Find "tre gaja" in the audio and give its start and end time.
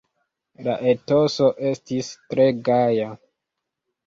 2.33-3.13